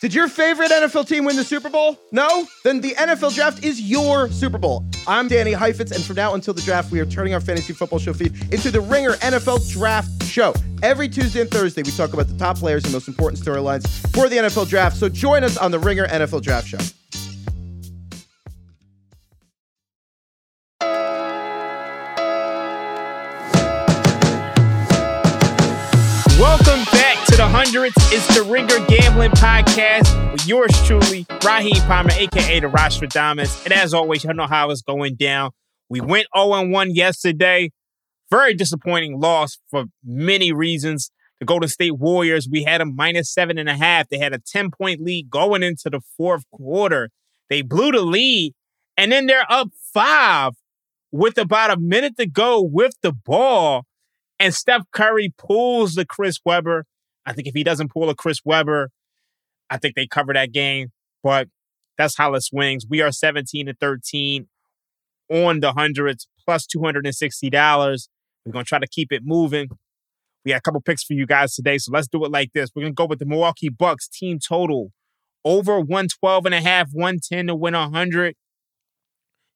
[0.00, 1.98] Did your favorite NFL team win the Super Bowl?
[2.10, 2.46] No?
[2.64, 4.86] Then the NFL Draft is your Super Bowl.
[5.06, 7.98] I'm Danny Heifetz, and from now until the draft, we are turning our fantasy football
[7.98, 10.54] show feed into the Ringer NFL Draft Show.
[10.82, 14.30] Every Tuesday and Thursday, we talk about the top players and most important storylines for
[14.30, 14.96] the NFL Draft.
[14.96, 16.78] So join us on the Ringer NFL Draft Show.
[27.40, 27.94] The hundreds.
[28.12, 33.64] It's the Ringer Gambling Podcast with yours truly, Raheem Palmer, aka the Rostradamus.
[33.64, 35.52] And as always, you know how it's going down.
[35.88, 37.70] We went 0-1 yesterday.
[38.30, 41.10] Very disappointing loss for many reasons.
[41.38, 44.10] The Golden State Warriors, we had a minus seven and a half.
[44.10, 47.08] They had a 10 point lead going into the fourth quarter.
[47.48, 48.52] They blew the lead,
[48.98, 50.52] and then they're up five
[51.10, 53.86] with about a minute to go with the ball.
[54.38, 56.84] And Steph Curry pulls the Chris Webber.
[57.26, 58.90] I think if he doesn't pull a Chris Webber,
[59.68, 60.88] I think they cover that game.
[61.22, 61.48] But
[61.98, 62.84] that's how it swings.
[62.88, 64.48] We are 17 to 13
[65.30, 68.08] on the hundreds, plus $260.
[68.44, 69.68] We're going to try to keep it moving.
[70.44, 72.70] We got a couple picks for you guys today, so let's do it like this.
[72.74, 74.92] We're going to go with the Milwaukee Bucks team total
[75.44, 78.34] over 112 and a half, 110 to win 100.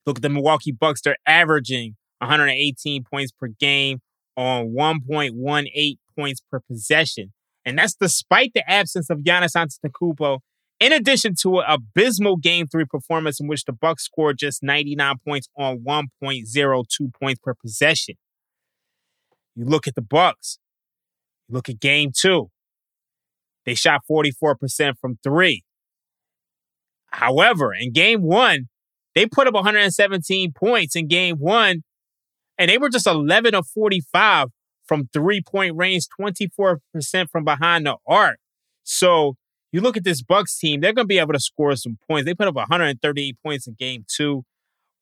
[0.06, 1.00] Look at the Milwaukee Bucks.
[1.00, 4.00] They're averaging 118 points per game
[4.36, 7.32] on 1.18 points per possession.
[7.64, 10.40] And that's despite the absence of Giannis Antetokounmpo,
[10.80, 15.14] in addition to an abysmal Game 3 performance in which the Bucks scored just 99
[15.26, 18.16] points on 1.02 points per possession.
[19.54, 20.58] You look at the Bucks.
[21.48, 22.50] You look at Game 2.
[23.64, 25.62] They shot 44% from 3.
[27.06, 28.68] However, in Game 1,
[29.14, 31.82] they put up 117 points in Game 1
[32.58, 34.48] and they were just 11 of 45
[34.86, 36.78] from three point range, 24%
[37.30, 38.38] from behind the arc.
[38.82, 39.36] So
[39.72, 42.26] you look at this Bucks team, they're going to be able to score some points.
[42.26, 44.44] They put up 138 points in game two,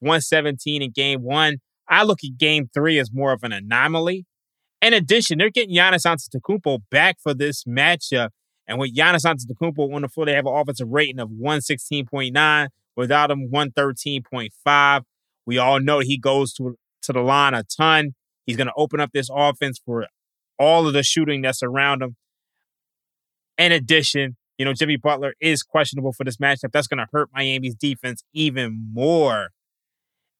[0.00, 1.58] 117 in game one.
[1.88, 4.24] I look at game three as more of an anomaly.
[4.80, 8.30] In addition, they're getting Giannis Antetokounmpo back for this matchup.
[8.66, 12.68] And with Giannis Antetokounmpo on the floor, they have an offensive rating of 116.9.
[12.96, 15.02] Without him, 113.5.
[15.46, 18.14] We all know he goes to to the line a ton.
[18.46, 20.06] He's going to open up this offense for
[20.58, 22.16] all of the shooting that's around him.
[23.58, 26.72] In addition, you know, Jimmy Butler is questionable for this matchup.
[26.72, 29.48] That's going to hurt Miami's defense even more.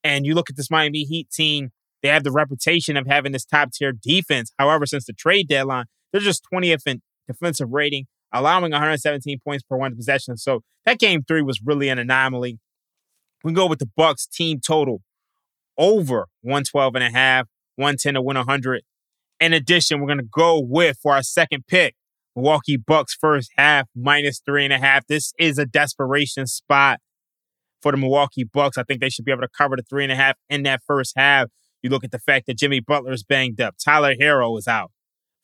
[0.05, 1.71] And you look at this Miami Heat team,
[2.03, 4.53] they have the reputation of having this top tier defense.
[4.59, 9.77] However, since the trade deadline, they're just 20th in defensive rating, allowing 117 points per
[9.77, 10.37] one possession.
[10.37, 12.59] So that game three was really an anomaly.
[13.45, 15.03] We go with the Bucks team total
[15.79, 17.47] over 112 and a half,
[17.83, 18.83] 110 to win 100.
[19.41, 21.95] In addition, we're going to go with for our second pick,
[22.37, 25.07] Milwaukee Bucks first half minus three and a half.
[25.07, 27.01] This is a desperation spot
[27.83, 28.79] for the Milwaukee Bucks.
[28.79, 30.81] I think they should be able to cover the three and a half in that
[30.87, 31.49] first half.
[31.83, 33.75] You look at the fact that Jimmy Butler is banged up.
[33.85, 34.93] Tyler Herro is out.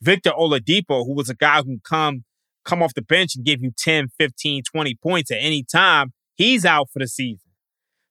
[0.00, 2.24] Victor Oladipo, who was a guy who can come
[2.64, 6.64] come off the bench and give you 10, 15, 20 points at any time, he's
[6.64, 7.50] out for the season.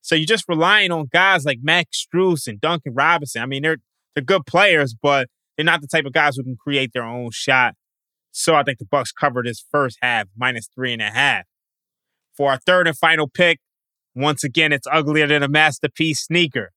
[0.02, 3.42] So you're just relying on guys like Max Strus and Duncan Robinson.
[3.42, 3.78] I mean, they're
[4.18, 7.30] they're good players, but they're not the type of guys who can create their own
[7.32, 7.76] shot.
[8.32, 11.44] So I think the Bucks cover this first half minus three and a half.
[12.36, 13.60] For our third and final pick,
[14.16, 16.72] once again, it's uglier than a masterpiece sneaker.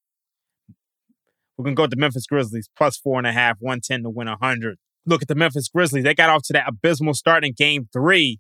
[1.57, 4.29] We're gonna go with the Memphis Grizzlies plus four and a half, 110 to win
[4.29, 4.77] 100.
[5.07, 6.05] Look at the Memphis Grizzlies.
[6.05, 8.39] They got off to that abysmal start in game three,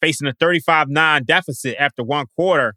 [0.00, 2.74] facing a 35 9 deficit after one quarter.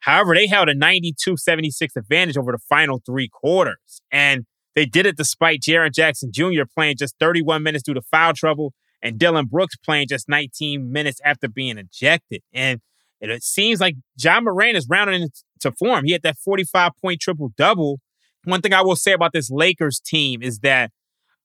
[0.00, 4.00] However, they held a 92 76 advantage over the final three quarters.
[4.10, 6.62] And they did it despite Jaren Jackson Jr.
[6.74, 8.72] playing just 31 minutes due to foul trouble
[9.02, 12.42] and Dillon Brooks playing just 19 minutes after being ejected.
[12.52, 12.80] And
[13.20, 16.04] it seems like Ja Morant is rounding into form.
[16.04, 18.00] He had that 45 point triple double.
[18.44, 20.90] One thing I will say about this Lakers team is that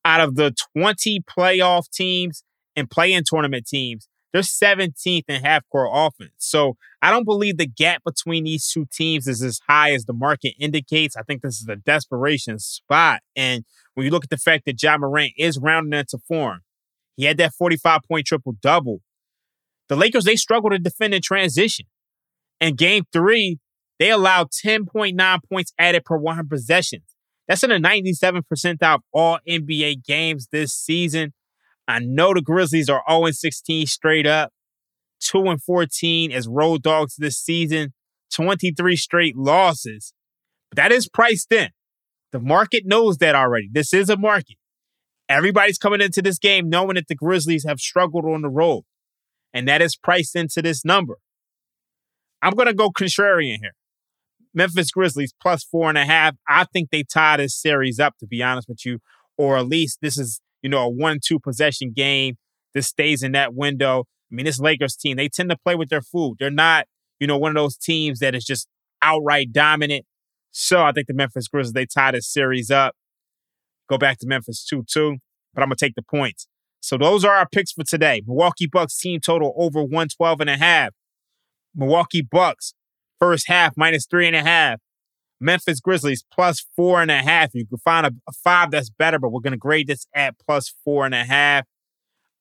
[0.06, 2.44] out of the 20 playoff teams
[2.76, 6.34] and play in tournament teams, they're 17th in half court offense.
[6.40, 10.14] So I don't believe the gap between these two teams is as high as the
[10.14, 11.16] market indicates.
[11.16, 13.22] I think this is a desperation spot.
[13.38, 16.60] And when you look at the fact that Ja Morant is rounding into form,
[17.16, 19.00] he had that 45 point triple double.
[19.88, 21.86] The Lakers, they struggle to defend in transition.
[22.60, 23.60] In game three,
[24.00, 27.06] they allowed 10.9 points added per 100 possessions.
[27.48, 31.32] That's in the 97th percentile of all NBA games this season.
[31.88, 34.52] I know the Grizzlies are 0 16 straight up,
[35.20, 37.94] 2 and 14 as road dogs this season,
[38.34, 40.14] 23 straight losses.
[40.72, 41.70] But that is priced in.
[42.32, 43.70] The market knows that already.
[43.72, 44.58] This is a market.
[45.30, 48.84] Everybody's coming into this game knowing that the Grizzlies have struggled on the road.
[49.54, 51.18] and that is priced into this number.
[52.42, 53.74] I'm going to go contrarian here.
[54.54, 56.36] Memphis Grizzlies plus four and a half.
[56.48, 59.00] I think they tie this series up, to be honest with you,
[59.38, 62.38] or at least this is, you know, a one two possession game.
[62.74, 64.06] that stays in that window.
[64.32, 66.38] I mean, this Lakers team, they tend to play with their food.
[66.40, 66.88] They're not,
[67.20, 68.68] you know, one of those teams that is just
[69.04, 70.06] outright dominant.
[70.50, 72.96] So I think the Memphis Grizzlies, they tie this series up.
[73.88, 75.18] Go back to Memphis 2 2,
[75.54, 76.48] but I'm going to take the points.
[76.80, 78.24] So those are our picks for today.
[78.26, 80.90] Milwaukee Bucks team total over 112 and a half.
[81.76, 82.74] Milwaukee Bucks
[83.20, 84.80] first half minus three and a half.
[85.40, 87.50] Memphis Grizzlies plus four and a half.
[87.54, 90.36] You can find a, a five that's better, but we're going to grade this at
[90.40, 91.66] plus four and a half.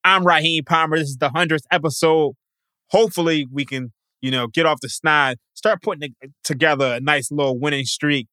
[0.03, 0.97] I'm Raheem Palmer.
[0.97, 2.33] This is the 100th episode.
[2.89, 7.57] Hopefully, we can, you know, get off the snide, start putting together a nice little
[7.57, 8.27] winning streak.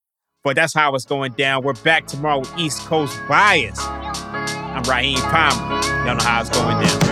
[0.45, 1.63] But that's how it's going down.
[1.63, 3.79] We're back tomorrow with East Coast Bias.
[3.79, 5.87] I'm Raheem Palmer.
[6.05, 7.12] Y'all know how it's going down.